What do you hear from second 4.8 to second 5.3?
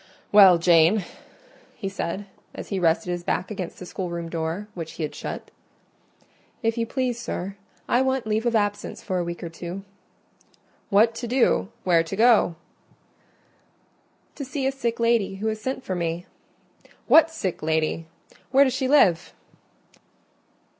he had